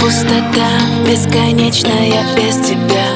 [0.00, 0.68] Пустота
[1.06, 3.06] бесконечная без тебя.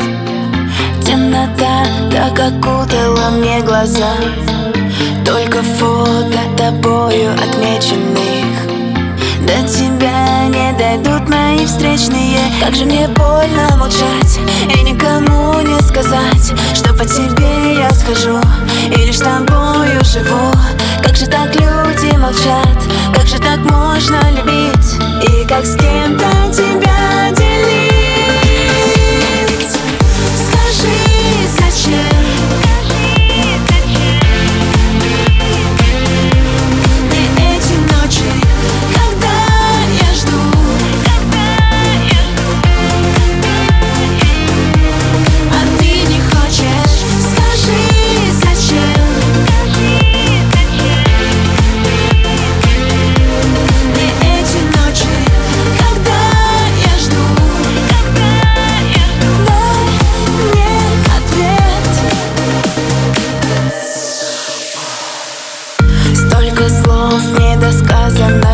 [1.05, 4.15] Темнота так окутала мне глаза.
[5.25, 8.45] Только фото тобою отмеченных.
[9.46, 12.39] До тебя не дойдут мои встречные.
[12.63, 14.39] Как же мне больно молчать
[14.75, 18.39] И никому не сказать Что по тебе я схожу
[18.97, 20.51] И лишь тобою живу.
[21.03, 22.79] Как же так люди молчат
[23.15, 24.95] Как же так можно любить?
[25.29, 26.16] И как с кем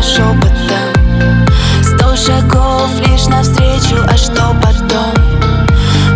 [0.01, 1.01] шепотом
[1.83, 5.13] Сто шагов лишь навстречу, а что потом?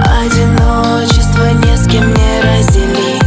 [0.02, 3.24] Одиночество ни с кем не разделить.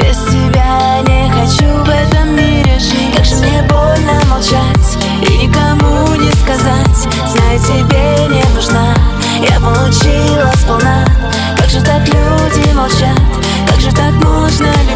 [0.00, 3.14] Без тебя не хочу в этом мире жить.
[3.14, 7.08] Как же мне больно молчать и никому не сказать.
[7.26, 8.94] Знаю, тебе не нужна,
[9.48, 11.04] я получила сполна.
[11.56, 13.20] Как же так люди молчат,
[13.68, 14.66] как же так нужно?
[14.66, 14.89] любить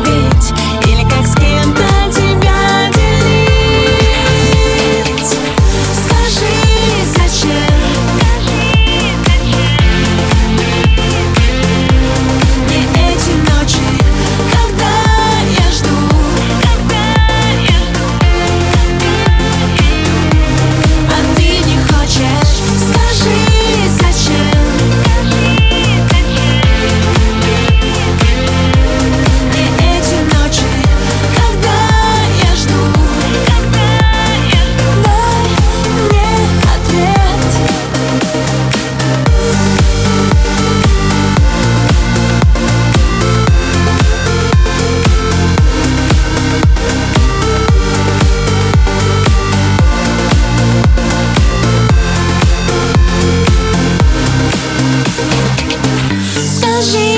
[56.76, 57.13] hoje.